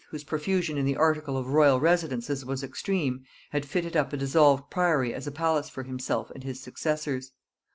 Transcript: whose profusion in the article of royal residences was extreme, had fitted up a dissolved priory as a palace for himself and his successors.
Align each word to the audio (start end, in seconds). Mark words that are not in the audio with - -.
whose 0.09 0.23
profusion 0.23 0.79
in 0.79 0.85
the 0.87 0.95
article 0.95 1.37
of 1.37 1.49
royal 1.53 1.79
residences 1.79 2.43
was 2.43 2.63
extreme, 2.63 3.23
had 3.51 3.67
fitted 3.67 3.95
up 3.95 4.11
a 4.11 4.17
dissolved 4.17 4.67
priory 4.71 5.13
as 5.13 5.27
a 5.27 5.31
palace 5.31 5.69
for 5.69 5.83
himself 5.83 6.31
and 6.31 6.43
his 6.43 6.59
successors. 6.59 7.33